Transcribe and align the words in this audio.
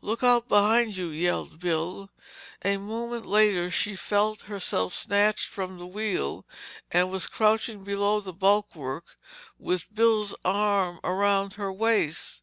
"Look 0.00 0.22
out—behind 0.22 0.96
you!" 0.96 1.08
yelled 1.08 1.60
Bill. 1.60 2.08
A 2.64 2.78
moment 2.78 3.26
later 3.26 3.70
she 3.70 3.94
felt 3.94 4.40
herself 4.48 4.94
snatched 4.94 5.48
from 5.50 5.76
the 5.76 5.86
wheel 5.86 6.46
and 6.90 7.10
was 7.10 7.26
crouching 7.26 7.84
below 7.84 8.20
the 8.22 8.32
bulwark 8.32 9.04
with 9.58 9.94
Bill's 9.94 10.34
arm 10.46 10.98
around 11.04 11.52
her 11.56 11.70
waist. 11.70 12.42